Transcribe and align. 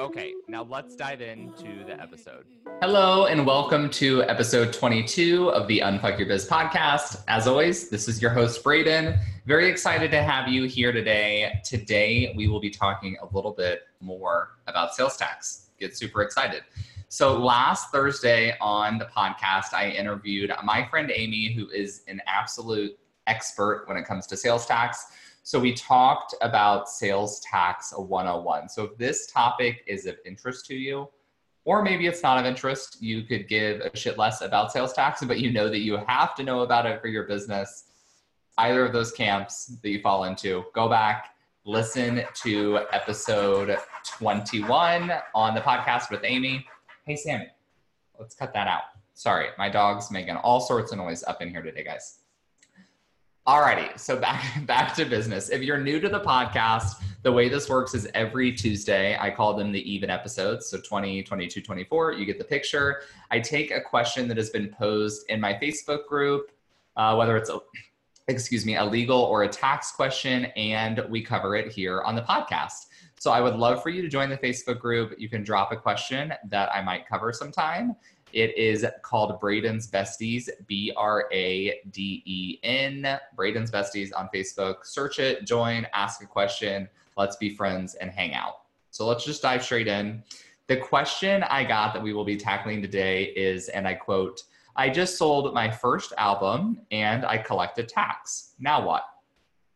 Okay, 0.00 0.34
now 0.48 0.64
let's 0.64 0.96
dive 0.96 1.20
into 1.20 1.84
the 1.84 2.00
episode. 2.00 2.46
Hello, 2.82 3.26
and 3.26 3.46
welcome 3.46 3.88
to 3.90 4.24
episode 4.24 4.72
22 4.72 5.50
of 5.50 5.68
the 5.68 5.78
Unfuck 5.78 6.18
Your 6.18 6.26
Biz 6.26 6.48
podcast. 6.48 7.22
As 7.28 7.46
always, 7.46 7.90
this 7.90 8.08
is 8.08 8.20
your 8.20 8.32
host, 8.32 8.64
Braden. 8.64 9.16
Very 9.46 9.68
excited 9.68 10.10
to 10.10 10.20
have 10.20 10.48
you 10.48 10.64
here 10.64 10.90
today. 10.90 11.60
Today, 11.64 12.34
we 12.36 12.48
will 12.48 12.58
be 12.58 12.70
talking 12.70 13.16
a 13.22 13.36
little 13.36 13.52
bit 13.52 13.82
more 14.00 14.56
about 14.66 14.96
sales 14.96 15.16
tax. 15.16 15.70
Get 15.78 15.96
super 15.96 16.22
excited. 16.22 16.64
So 17.08 17.38
last 17.38 17.92
Thursday 17.92 18.56
on 18.60 18.98
the 18.98 19.04
podcast, 19.04 19.74
I 19.74 19.90
interviewed 19.90 20.50
my 20.64 20.88
friend 20.88 21.12
Amy, 21.14 21.52
who 21.52 21.70
is 21.70 22.02
an 22.08 22.20
absolute 22.26 22.98
expert 23.28 23.84
when 23.86 23.96
it 23.96 24.04
comes 24.04 24.26
to 24.26 24.36
sales 24.36 24.66
tax. 24.66 25.06
So 25.44 25.60
we 25.60 25.74
talked 25.74 26.34
about 26.40 26.88
sales 26.88 27.40
tax 27.40 27.92
101. 27.96 28.68
So 28.68 28.84
if 28.84 28.98
this 28.98 29.30
topic 29.30 29.84
is 29.86 30.06
of 30.06 30.16
interest 30.24 30.66
to 30.66 30.74
you, 30.74 31.08
or 31.64 31.82
maybe 31.82 32.06
it's 32.06 32.22
not 32.22 32.38
of 32.38 32.46
interest, 32.46 33.00
you 33.00 33.22
could 33.22 33.46
give 33.46 33.80
a 33.80 33.96
shit 33.96 34.18
less 34.18 34.40
about 34.40 34.72
sales 34.72 34.92
tax, 34.92 35.22
but 35.22 35.38
you 35.38 35.52
know 35.52 35.68
that 35.68 35.80
you 35.80 35.98
have 36.08 36.34
to 36.36 36.42
know 36.42 36.60
about 36.60 36.86
it 36.86 37.00
for 37.00 37.08
your 37.08 37.24
business. 37.24 37.84
Either 38.58 38.84
of 38.84 38.92
those 38.92 39.12
camps 39.12 39.66
that 39.82 39.90
you 39.90 40.00
fall 40.00 40.24
into, 40.24 40.64
go 40.74 40.88
back, 40.88 41.34
listen 41.64 42.22
to 42.42 42.80
episode 42.92 43.76
21 44.18 45.12
on 45.34 45.54
the 45.54 45.60
podcast 45.60 46.10
with 46.10 46.20
Amy 46.24 46.66
Hey, 47.06 47.16
Sammy, 47.16 47.48
let's 48.18 48.34
cut 48.34 48.54
that 48.54 48.66
out. 48.66 48.84
Sorry, 49.12 49.48
my 49.58 49.68
dog's 49.68 50.10
making 50.10 50.36
all 50.36 50.58
sorts 50.58 50.90
of 50.90 50.96
noise 50.96 51.22
up 51.24 51.42
in 51.42 51.50
here 51.50 51.60
today, 51.60 51.84
guys. 51.84 52.20
Alrighty, 53.46 53.98
so 53.98 54.16
back 54.16 54.42
back 54.66 54.94
to 54.94 55.04
business. 55.04 55.50
If 55.50 55.60
you're 55.60 55.78
new 55.78 56.00
to 56.00 56.08
the 56.08 56.20
podcast, 56.20 57.02
the 57.22 57.30
way 57.30 57.50
this 57.50 57.68
works 57.68 57.94
is 57.94 58.08
every 58.14 58.50
Tuesday, 58.52 59.18
I 59.20 59.30
call 59.30 59.54
them 59.54 59.70
the 59.70 59.92
even 59.92 60.08
episodes. 60.08 60.66
So 60.66 60.80
20, 60.80 61.22
22, 61.22 61.60
24, 61.60 62.12
you 62.12 62.24
get 62.24 62.38
the 62.38 62.44
picture. 62.44 63.02
I 63.30 63.40
take 63.40 63.70
a 63.70 63.82
question 63.82 64.28
that 64.28 64.38
has 64.38 64.48
been 64.48 64.68
posed 64.68 65.26
in 65.28 65.42
my 65.42 65.52
Facebook 65.52 66.06
group, 66.06 66.52
uh, 66.96 67.16
whether 67.16 67.36
it's 67.36 67.50
a 67.50 67.60
excuse 68.28 68.64
me, 68.64 68.76
a 68.76 68.84
legal 68.84 69.20
or 69.20 69.42
a 69.42 69.48
tax 69.48 69.92
question, 69.92 70.46
and 70.56 71.04
we 71.10 71.20
cover 71.20 71.54
it 71.54 71.70
here 71.70 72.00
on 72.00 72.14
the 72.14 72.22
podcast. 72.22 72.86
So 73.20 73.30
I 73.30 73.42
would 73.42 73.56
love 73.56 73.82
for 73.82 73.90
you 73.90 74.00
to 74.00 74.08
join 74.08 74.30
the 74.30 74.38
Facebook 74.38 74.78
group. 74.78 75.14
You 75.18 75.28
can 75.28 75.44
drop 75.44 75.70
a 75.70 75.76
question 75.76 76.32
that 76.48 76.74
I 76.74 76.80
might 76.80 77.06
cover 77.06 77.30
sometime. 77.34 77.94
It 78.34 78.58
is 78.58 78.84
called 79.02 79.40
Braden's 79.40 79.88
Besties, 79.88 80.48
B 80.66 80.92
R 80.96 81.28
A 81.32 81.80
D 81.92 82.20
E 82.26 82.58
N, 82.64 83.18
Braden's 83.36 83.70
Besties 83.70 84.10
on 84.14 84.28
Facebook. 84.34 84.84
Search 84.84 85.20
it, 85.20 85.44
join, 85.44 85.86
ask 85.94 86.20
a 86.20 86.26
question. 86.26 86.88
Let's 87.16 87.36
be 87.36 87.54
friends 87.54 87.94
and 87.94 88.10
hang 88.10 88.34
out. 88.34 88.62
So 88.90 89.06
let's 89.06 89.24
just 89.24 89.40
dive 89.40 89.62
straight 89.62 89.86
in. 89.86 90.24
The 90.66 90.78
question 90.78 91.44
I 91.44 91.62
got 91.62 91.94
that 91.94 92.02
we 92.02 92.12
will 92.12 92.24
be 92.24 92.36
tackling 92.36 92.82
today 92.82 93.26
is, 93.36 93.68
and 93.68 93.86
I 93.86 93.94
quote, 93.94 94.42
I 94.74 94.90
just 94.90 95.16
sold 95.16 95.54
my 95.54 95.70
first 95.70 96.12
album 96.18 96.80
and 96.90 97.24
I 97.24 97.38
collected 97.38 97.88
tax. 97.88 98.54
Now 98.58 98.84
what? 98.84 99.04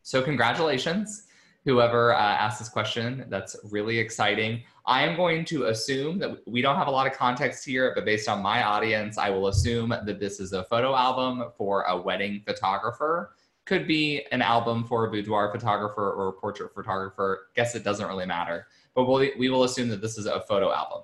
So, 0.03 0.21
congratulations 0.21 1.28
whoever 1.69 2.15
uh, 2.15 2.19
asked 2.19 2.59
this 2.59 2.71
question. 2.71 3.27
That's 3.29 3.55
really 3.71 3.99
exciting. 3.99 4.63
I 4.87 5.03
am 5.03 5.17
going 5.17 5.45
to 5.47 5.65
assume 5.65 6.19
that 6.21 6.39
we 6.47 6.63
don't 6.63 6.77
have 6.77 6.87
a 6.87 6.91
lot 6.91 7.07
of 7.07 7.13
context 7.13 7.63
here, 7.63 7.93
but 7.95 8.07
based 8.07 8.27
on 8.27 8.43
my 8.43 8.63
audience, 8.63 9.19
I 9.19 9.29
will 9.29 9.49
assume 9.49 9.91
that 9.91 10.19
this 10.19 10.41
is 10.41 10.55
a 10.55 10.65
photo 10.65 10.97
album 10.97 11.45
for 11.59 11.83
a 11.83 11.95
wedding 11.95 12.41
photographer. 12.47 13.35
Could 13.67 13.87
be 13.87 14.25
an 14.33 14.41
album 14.41 14.83
for 14.83 15.09
a 15.09 15.11
boudoir 15.11 15.53
photographer 15.53 16.11
or 16.11 16.29
a 16.29 16.33
portrait 16.33 16.73
photographer. 16.73 17.49
Guess 17.55 17.75
it 17.75 17.85
doesn't 17.85 18.09
really 18.09 18.25
matter, 18.25 18.67
but 18.95 19.05
we'll, 19.05 19.29
we 19.39 19.51
will 19.51 19.65
assume 19.65 19.91
that 19.91 20.01
this 20.01 20.17
is 20.17 20.25
a 20.25 20.41
photo 20.49 20.73
album. 20.73 21.03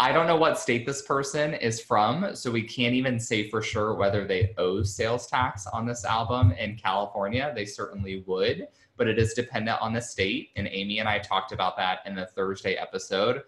I 0.00 0.10
don't 0.10 0.26
know 0.26 0.36
what 0.36 0.58
state 0.58 0.84
this 0.84 1.02
person 1.02 1.54
is 1.54 1.80
from, 1.80 2.34
so 2.34 2.50
we 2.50 2.62
can't 2.62 2.96
even 2.96 3.20
say 3.20 3.48
for 3.48 3.62
sure 3.62 3.94
whether 3.94 4.26
they 4.26 4.52
owe 4.58 4.82
sales 4.82 5.28
tax 5.28 5.68
on 5.68 5.86
this 5.86 6.04
album 6.04 6.50
in 6.50 6.74
California. 6.74 7.52
They 7.54 7.64
certainly 7.64 8.24
would 8.26 8.66
but 8.96 9.08
it 9.08 9.18
is 9.18 9.34
dependent 9.34 9.80
on 9.80 9.92
the 9.92 10.00
state. 10.00 10.50
And 10.56 10.68
Amy 10.70 10.98
and 10.98 11.08
I 11.08 11.18
talked 11.18 11.52
about 11.52 11.76
that 11.76 12.00
in 12.06 12.14
the 12.14 12.26
Thursday 12.26 12.74
episode. 12.74 13.42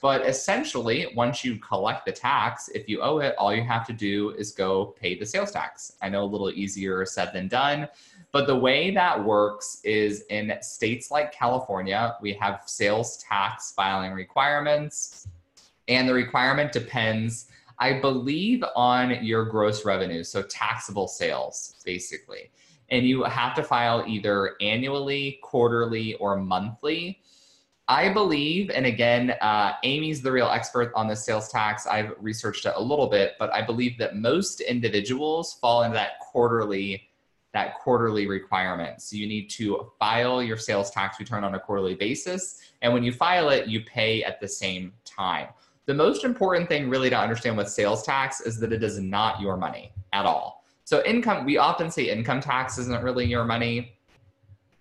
But 0.00 0.24
essentially, 0.26 1.12
once 1.16 1.44
you 1.44 1.56
collect 1.56 2.06
the 2.06 2.12
tax, 2.12 2.68
if 2.68 2.88
you 2.88 3.00
owe 3.02 3.18
it, 3.18 3.34
all 3.36 3.52
you 3.52 3.64
have 3.64 3.84
to 3.88 3.92
do 3.92 4.30
is 4.30 4.52
go 4.52 4.94
pay 5.00 5.18
the 5.18 5.26
sales 5.26 5.50
tax. 5.50 5.92
I 6.00 6.08
know 6.08 6.22
a 6.22 6.24
little 6.24 6.50
easier 6.50 7.04
said 7.04 7.32
than 7.32 7.48
done. 7.48 7.88
But 8.30 8.46
the 8.46 8.56
way 8.56 8.92
that 8.92 9.24
works 9.24 9.80
is 9.82 10.24
in 10.30 10.56
states 10.60 11.10
like 11.10 11.32
California, 11.32 12.16
we 12.20 12.32
have 12.34 12.62
sales 12.66 13.16
tax 13.18 13.72
filing 13.72 14.12
requirements. 14.12 15.26
And 15.88 16.08
the 16.08 16.14
requirement 16.14 16.70
depends, 16.70 17.46
I 17.80 17.98
believe, 17.98 18.62
on 18.76 19.24
your 19.24 19.46
gross 19.46 19.84
revenue. 19.84 20.22
So 20.22 20.42
taxable 20.42 21.08
sales, 21.08 21.74
basically 21.84 22.50
and 22.90 23.06
you 23.06 23.22
have 23.24 23.54
to 23.54 23.62
file 23.62 24.04
either 24.06 24.56
annually, 24.60 25.38
quarterly, 25.42 26.14
or 26.14 26.36
monthly. 26.36 27.20
I 27.90 28.10
believe, 28.12 28.70
and 28.70 28.84
again, 28.84 29.34
uh, 29.40 29.72
Amy's 29.82 30.20
the 30.20 30.30
real 30.30 30.48
expert 30.48 30.92
on 30.94 31.08
the 31.08 31.16
sales 31.16 31.48
tax. 31.48 31.86
I've 31.86 32.12
researched 32.20 32.66
it 32.66 32.74
a 32.76 32.82
little 32.82 33.06
bit, 33.06 33.34
but 33.38 33.50
I 33.52 33.62
believe 33.62 33.96
that 33.98 34.14
most 34.14 34.60
individuals 34.60 35.54
fall 35.54 35.82
into 35.82 35.94
that 35.94 36.18
quarterly 36.20 37.04
that 37.54 37.78
quarterly 37.78 38.26
requirement. 38.26 39.00
So 39.00 39.16
you 39.16 39.26
need 39.26 39.48
to 39.52 39.90
file 39.98 40.42
your 40.42 40.58
sales 40.58 40.90
tax 40.90 41.18
return 41.18 41.44
on 41.44 41.54
a 41.54 41.58
quarterly 41.58 41.94
basis, 41.94 42.60
and 42.82 42.92
when 42.92 43.02
you 43.02 43.10
file 43.10 43.48
it, 43.48 43.66
you 43.66 43.80
pay 43.84 44.22
at 44.22 44.38
the 44.38 44.46
same 44.46 44.92
time. 45.06 45.48
The 45.86 45.94
most 45.94 46.24
important 46.24 46.68
thing 46.68 46.90
really 46.90 47.08
to 47.08 47.18
understand 47.18 47.56
with 47.56 47.70
sales 47.70 48.02
tax 48.02 48.42
is 48.42 48.60
that 48.60 48.70
it 48.74 48.82
is 48.82 48.98
not 48.98 49.40
your 49.40 49.56
money 49.56 49.92
at 50.12 50.26
all. 50.26 50.57
So 50.88 51.04
income, 51.04 51.44
we 51.44 51.58
often 51.58 51.90
say 51.90 52.08
income 52.08 52.40
tax 52.40 52.78
isn't 52.78 53.04
really 53.04 53.26
your 53.26 53.44
money. 53.44 53.92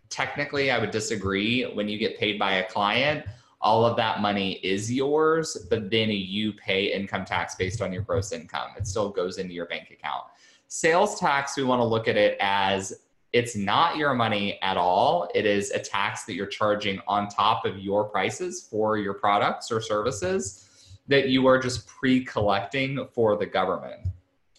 Technically, 0.07 0.71
I 0.71 0.79
would 0.79 0.91
disagree. 0.91 1.63
When 1.63 1.89
you 1.89 1.97
get 1.97 2.17
paid 2.17 2.39
by 2.39 2.53
a 2.53 2.69
client, 2.69 3.25
all 3.59 3.85
of 3.85 3.97
that 3.97 4.21
money 4.21 4.53
is 4.63 4.89
yours, 4.89 5.67
but 5.69 5.91
then 5.91 6.09
you 6.09 6.53
pay 6.53 6.93
income 6.93 7.25
tax 7.25 7.55
based 7.55 7.81
on 7.81 7.91
your 7.91 8.03
gross 8.03 8.31
income. 8.31 8.69
It 8.77 8.87
still 8.87 9.09
goes 9.09 9.37
into 9.37 9.53
your 9.53 9.65
bank 9.65 9.91
account. 9.91 10.23
Sales 10.69 11.19
tax, 11.19 11.57
we 11.57 11.65
want 11.65 11.81
to 11.81 11.85
look 11.85 12.07
at 12.07 12.15
it 12.15 12.37
as 12.39 13.01
it's 13.33 13.57
not 13.57 13.97
your 13.97 14.13
money 14.13 14.59
at 14.61 14.77
all. 14.77 15.29
It 15.35 15.45
is 15.45 15.71
a 15.71 15.79
tax 15.79 16.23
that 16.23 16.35
you're 16.35 16.45
charging 16.45 17.01
on 17.05 17.27
top 17.27 17.65
of 17.65 17.79
your 17.79 18.05
prices 18.05 18.65
for 18.71 18.97
your 18.97 19.15
products 19.15 19.73
or 19.73 19.81
services 19.81 20.69
that 21.09 21.27
you 21.27 21.47
are 21.47 21.59
just 21.59 21.85
pre 21.85 22.23
collecting 22.23 23.05
for 23.11 23.35
the 23.35 23.45
government. 23.45 24.07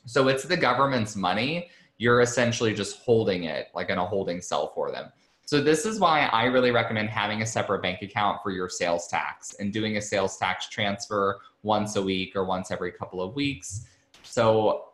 So 0.08 0.28
it's 0.28 0.44
the 0.44 0.56
government's 0.56 1.16
money. 1.16 1.68
You're 1.98 2.22
essentially 2.22 2.72
just 2.72 3.00
holding 3.00 3.44
it 3.44 3.68
like 3.74 3.90
in 3.90 3.98
a 3.98 4.06
holding 4.06 4.40
cell 4.40 4.72
for 4.74 4.90
them. 4.90 5.12
So 5.44 5.60
this 5.60 5.84
is 5.84 6.00
why 6.00 6.26
I 6.26 6.44
really 6.44 6.70
recommend 6.70 7.10
having 7.10 7.42
a 7.42 7.46
separate 7.46 7.82
bank 7.82 8.00
account 8.00 8.42
for 8.42 8.50
your 8.50 8.70
sales 8.70 9.06
tax 9.06 9.54
and 9.60 9.72
doing 9.72 9.98
a 9.98 10.02
sales 10.02 10.38
tax 10.38 10.68
transfer 10.68 11.40
once 11.62 11.96
a 11.96 12.02
week 12.02 12.36
or 12.36 12.44
once 12.44 12.70
every 12.70 12.90
couple 12.90 13.20
of 13.20 13.34
weeks. 13.34 13.86
So 14.22 14.86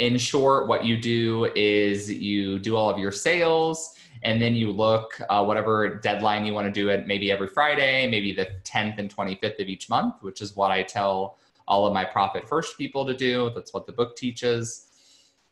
in 0.00 0.18
short, 0.18 0.66
what 0.66 0.84
you 0.84 1.00
do 1.00 1.50
is 1.54 2.10
you 2.10 2.58
do 2.58 2.74
all 2.76 2.90
of 2.90 2.98
your 2.98 3.12
sales 3.12 3.94
and 4.22 4.42
then 4.42 4.54
you 4.54 4.72
look 4.72 5.20
uh, 5.28 5.44
whatever 5.44 5.96
deadline 5.96 6.44
you 6.44 6.52
want 6.52 6.66
to 6.66 6.72
do 6.72 6.90
it 6.90 7.06
maybe 7.06 7.32
every 7.32 7.48
friday 7.48 8.06
maybe 8.06 8.34
the 8.34 8.46
10th 8.64 8.98
and 8.98 9.14
25th 9.14 9.58
of 9.60 9.68
each 9.68 9.88
month 9.88 10.16
which 10.20 10.42
is 10.42 10.54
what 10.56 10.70
i 10.70 10.82
tell 10.82 11.38
all 11.70 11.86
of 11.86 11.94
my 11.94 12.04
profit 12.04 12.46
first 12.46 12.76
people 12.76 13.06
to 13.06 13.14
do 13.14 13.50
that's 13.54 13.72
what 13.72 13.86
the 13.86 13.92
book 13.92 14.16
teaches 14.16 14.86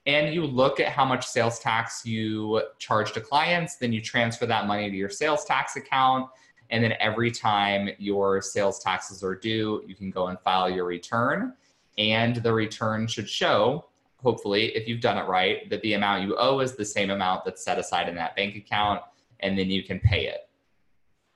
and 0.06 0.34
you 0.34 0.44
look 0.44 0.80
at 0.80 0.88
how 0.88 1.04
much 1.04 1.26
sales 1.26 1.58
tax 1.58 2.04
you 2.04 2.62
charge 2.78 3.12
to 3.12 3.20
clients 3.20 3.76
then 3.76 3.92
you 3.92 4.02
transfer 4.02 4.44
that 4.44 4.66
money 4.66 4.90
to 4.90 4.96
your 4.96 5.08
sales 5.08 5.44
tax 5.44 5.76
account 5.76 6.28
and 6.70 6.84
then 6.84 6.92
every 7.00 7.30
time 7.30 7.88
your 7.98 8.42
sales 8.42 8.78
taxes 8.80 9.22
are 9.24 9.34
due 9.34 9.82
you 9.86 9.94
can 9.94 10.10
go 10.10 10.26
and 10.26 10.38
file 10.40 10.68
your 10.68 10.84
return 10.84 11.54
and 11.96 12.36
the 12.36 12.52
return 12.52 13.06
should 13.06 13.28
show 13.28 13.84
hopefully, 14.22 14.76
if 14.76 14.88
you've 14.88 15.00
done 15.00 15.16
it 15.16 15.28
right, 15.28 15.68
that 15.70 15.80
the 15.82 15.94
amount 15.94 16.24
you 16.24 16.36
owe 16.36 16.60
is 16.60 16.74
the 16.74 16.84
same 16.84 17.10
amount 17.10 17.44
that's 17.44 17.62
set 17.62 17.78
aside 17.78 18.08
in 18.08 18.14
that 18.16 18.34
bank 18.36 18.56
account, 18.56 19.00
and 19.40 19.58
then 19.58 19.70
you 19.70 19.82
can 19.82 20.00
pay 20.00 20.26
it. 20.26 20.48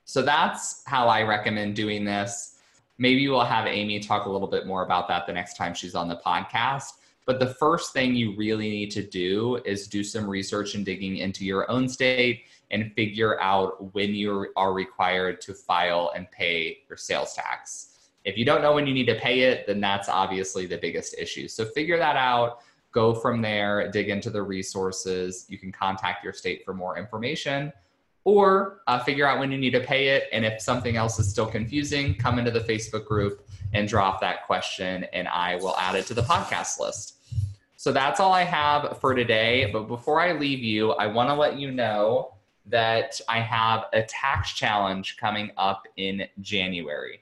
So 0.05 0.23
that's 0.23 0.83
how 0.87 1.07
I 1.07 1.23
recommend 1.23 1.77
doing 1.77 2.05
this. 2.05 2.52
Maybe 3.03 3.29
we'll 3.29 3.41
have 3.41 3.67
Amy 3.67 3.99
talk 3.99 4.27
a 4.27 4.31
little 4.31 4.47
bit 4.47 4.65
more 4.65 4.85
about 4.85 5.09
that 5.09 5.27
the 5.27 5.33
next 5.33 5.57
time 5.57 5.75
she's 5.75 5.97
on 5.97 6.07
the 6.07 6.21
podcast. 6.25 6.93
But 7.27 7.41
the 7.41 7.49
first 7.55 7.93
thing 7.93 8.15
you 8.15 8.37
really 8.37 8.71
need 8.71 8.93
to 8.93 9.03
do 9.03 9.57
is 9.65 9.89
do 9.89 10.05
some 10.05 10.31
research 10.31 10.77
and 10.77 10.85
digging 10.85 11.17
into 11.17 11.45
your 11.45 11.69
own 11.69 11.89
state 11.89 12.45
and 12.71 12.93
figure 12.93 13.41
out 13.41 13.93
when 13.93 14.15
you 14.15 14.47
are 14.55 14.73
required 14.73 15.41
to 15.41 15.53
file 15.53 16.13
and 16.15 16.31
pay 16.31 16.79
your 16.89 16.97
sales 16.97 17.35
tax. 17.35 18.13
If 18.25 18.39
you 18.39 18.45
don't 18.45 18.63
know 18.63 18.73
when 18.73 18.87
you 18.87 18.95
need 18.95 19.07
to 19.07 19.17
pay 19.17 19.41
it, 19.41 19.67
then 19.67 19.81
that's 19.81 20.09
obviously 20.09 20.67
the 20.67 20.79
biggest 20.79 21.17
issue. 21.19 21.49
So 21.49 21.65
figure 21.65 21.99
that 21.99 22.15
out 22.15 22.61
go 22.93 23.17
from 23.17 23.43
there, 23.43 23.91
dig 23.91 24.11
into 24.11 24.31
the 24.31 24.45
resources. 24.45 25.47
You 25.49 25.59
can 25.59 25.73
contact 25.73 26.23
your 26.23 26.35
state 26.35 26.65
for 26.65 26.73
more 26.73 26.97
information 26.97 27.73
or 28.25 28.83
uh, 28.87 28.99
figure 29.03 29.27
out 29.27 29.39
when 29.39 29.51
you 29.51 29.59
need 29.59 29.71
to 29.71 29.81
pay 29.81 30.09
it. 30.09 30.25
And 30.33 30.45
if 30.45 30.61
something 30.61 30.97
else 30.97 31.19
is 31.19 31.29
still 31.29 31.47
confusing, 31.47 32.15
come 32.15 32.39
into 32.39 32.51
the 32.51 32.61
Facebook 32.61 33.05
group 33.05 33.47
and 33.73 33.89
drop 33.89 34.21
that 34.21 34.47
question, 34.47 35.05
and 35.13 35.27
I 35.29 35.57
will 35.57 35.77
add 35.77 35.95
it 35.95 36.07
to 36.07 36.15
the 36.15 36.23
podcast 36.23 36.79
list. 36.79 37.17
So 37.77 37.91
that's 37.91 38.21
all 38.21 38.33
I 38.33 38.45
have 38.45 38.99
for 39.01 39.15
today. 39.15 39.71
But 39.73 39.89
before 39.89 40.21
I 40.21 40.33
leave 40.33 40.61
you, 40.61 40.93
I 40.93 41.07
want 41.07 41.31
to 41.31 41.35
let 41.35 41.59
you 41.59 41.73
know 41.73 42.35
that 42.67 43.21
I 43.29 43.41
have 43.41 43.87
a 43.93 44.03
tax 44.03 44.53
challenge 44.53 45.17
coming 45.17 45.51
up 45.57 45.83
in 45.97 46.25
January. 46.41 47.21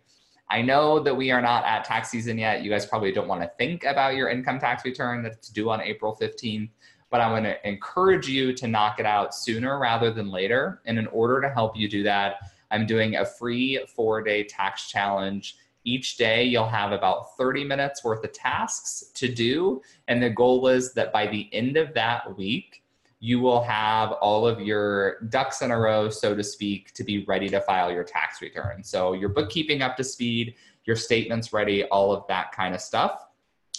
I 0.50 0.62
know 0.62 0.98
that 1.00 1.16
we 1.16 1.30
are 1.30 1.40
not 1.40 1.64
at 1.64 1.84
tax 1.84 2.10
season 2.10 2.36
yet. 2.36 2.62
You 2.62 2.70
guys 2.70 2.84
probably 2.84 3.12
don't 3.12 3.28
want 3.28 3.40
to 3.40 3.50
think 3.56 3.84
about 3.84 4.16
your 4.16 4.28
income 4.28 4.58
tax 4.58 4.84
return 4.84 5.22
that's 5.22 5.48
due 5.48 5.70
on 5.70 5.80
April 5.80 6.16
15th, 6.20 6.70
but 7.10 7.20
I 7.20 7.30
want 7.30 7.44
to 7.44 7.68
encourage 7.68 8.28
you 8.28 8.52
to 8.54 8.68
knock 8.68 9.00
it 9.00 9.06
out 9.06 9.34
sooner 9.34 9.78
rather 9.78 10.12
than 10.12 10.30
later. 10.30 10.80
And 10.86 10.98
in 10.98 11.08
order 11.08 11.40
to 11.40 11.50
help 11.50 11.76
you 11.76 11.88
do 11.88 12.02
that, 12.04 12.36
I'm 12.70 12.86
doing 12.86 13.16
a 13.16 13.24
free 13.24 13.84
four 13.94 14.22
day 14.22 14.44
tax 14.44 14.88
challenge. 14.88 15.56
Each 15.84 16.16
day, 16.16 16.44
you'll 16.44 16.68
have 16.68 16.92
about 16.92 17.36
30 17.36 17.64
minutes 17.64 18.04
worth 18.04 18.22
of 18.22 18.32
tasks 18.32 19.10
to 19.14 19.32
do. 19.32 19.80
And 20.08 20.22
the 20.22 20.30
goal 20.30 20.68
is 20.68 20.92
that 20.94 21.12
by 21.12 21.26
the 21.26 21.48
end 21.52 21.76
of 21.76 21.94
that 21.94 22.36
week, 22.36 22.82
you 23.18 23.40
will 23.40 23.62
have 23.62 24.12
all 24.12 24.46
of 24.46 24.60
your 24.60 25.20
ducks 25.28 25.62
in 25.62 25.70
a 25.70 25.78
row, 25.78 26.08
so 26.08 26.34
to 26.34 26.42
speak, 26.44 26.92
to 26.94 27.04
be 27.04 27.24
ready 27.24 27.48
to 27.48 27.60
file 27.60 27.92
your 27.92 28.04
tax 28.04 28.40
return. 28.40 28.82
So 28.82 29.12
your 29.12 29.28
bookkeeping 29.30 29.82
up 29.82 29.96
to 29.96 30.04
speed, 30.04 30.54
your 30.84 30.96
statements 30.96 31.52
ready, 31.52 31.84
all 31.84 32.12
of 32.12 32.26
that 32.28 32.52
kind 32.52 32.74
of 32.74 32.80
stuff. 32.80 33.26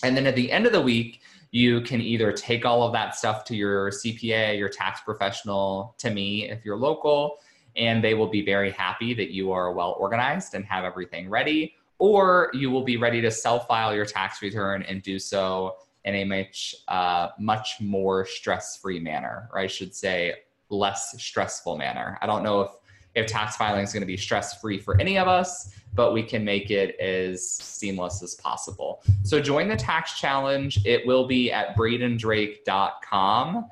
And 0.03 0.15
then 0.15 0.27
at 0.27 0.35
the 0.35 0.51
end 0.51 0.65
of 0.65 0.71
the 0.71 0.81
week, 0.81 1.21
you 1.51 1.81
can 1.81 2.01
either 2.01 2.31
take 2.31 2.65
all 2.65 2.83
of 2.83 2.94
that 2.94 3.15
stuff 3.15 3.44
to 3.45 3.56
your 3.56 3.92
CPA, 3.92 4.57
your 4.57 4.69
tax 4.69 5.01
professional, 5.01 5.95
to 6.00 6.09
me 6.09 6.50
if 6.50 6.63
you're 6.63 6.77
local, 6.77 7.39
and 7.75 8.03
they 8.03 8.13
will 8.13 8.27
be 8.27 8.44
very 8.44 8.71
happy 8.71 9.13
that 9.13 9.31
you 9.31 9.51
are 9.51 9.74
well 9.74 9.95
organized 10.00 10.56
and 10.56 10.65
have 10.65 10.86
everything 10.86 11.30
ready, 11.30 11.75
or 12.00 12.50
you 12.53 12.71
will 12.71 12.83
be 12.83 12.98
ready 12.98 13.21
to 13.21 13.30
self 13.30 13.68
file 13.68 13.94
your 13.94 14.06
tax 14.06 14.42
return 14.42 14.83
and 14.83 15.03
do 15.03 15.19
so 15.19 15.75
in 16.06 16.15
a 16.15 16.24
much 16.24 16.75
uh, 16.88 17.30
much 17.38 17.80
more 17.80 18.25
stress-free 18.25 19.00
manner, 19.00 19.50
or 19.51 19.59
I 19.59 19.68
should 19.68 19.94
say, 19.94 20.33
less 20.69 21.21
stressful 21.21 21.77
manner. 21.77 22.18
I 22.21 22.25
don't 22.25 22.44
know 22.44 22.62
if 22.62 22.71
if 23.15 23.27
tax 23.27 23.55
filing 23.57 23.83
is 23.83 23.93
going 23.93 24.01
to 24.01 24.07
be 24.07 24.17
stress-free 24.17 24.79
for 24.79 24.99
any 24.99 25.17
of 25.17 25.27
us, 25.27 25.73
but 25.93 26.13
we 26.13 26.23
can 26.23 26.45
make 26.45 26.71
it 26.71 26.97
as 26.99 27.45
seamless 27.45 28.23
as 28.23 28.35
possible. 28.35 29.03
So 29.23 29.41
join 29.41 29.67
the 29.67 29.75
tax 29.75 30.19
challenge. 30.19 30.79
It 30.85 31.05
will 31.05 31.27
be 31.27 31.51
at 31.51 31.75
bradendrake.com 31.75 33.65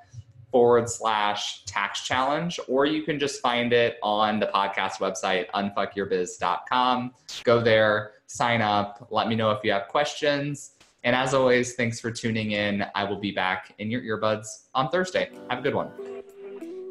forward 0.52 0.90
slash 0.90 1.64
tax 1.66 2.02
challenge, 2.02 2.60
or 2.68 2.86
you 2.86 3.04
can 3.04 3.20
just 3.20 3.42
find 3.42 3.72
it 3.72 3.98
on 4.02 4.40
the 4.40 4.48
podcast 4.48 4.98
website, 4.98 5.50
unfuckyourbiz.com. 5.52 7.14
Go 7.44 7.62
there, 7.62 8.14
sign 8.26 8.62
up, 8.62 9.08
let 9.12 9.28
me 9.28 9.36
know 9.36 9.52
if 9.52 9.64
you 9.64 9.72
have 9.72 9.88
questions. 9.88 10.72
And 11.04 11.16
as 11.16 11.34
always, 11.34 11.76
thanks 11.76 12.00
for 12.00 12.12
tuning 12.12 12.52
in. 12.52 12.84
I 12.94 13.06
will 13.06 13.20
be 13.20 13.32
back 13.32 13.74
in 13.80 13.90
your 13.90 14.02
earbuds 14.02 14.66
on 14.74 14.90
Thursday. 14.90 15.30
Have 15.50 15.60
a 15.60 15.62
good 15.62 15.76
one. 15.76 16.19